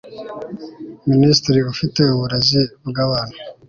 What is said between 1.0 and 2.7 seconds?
minisitiri ufite uburezi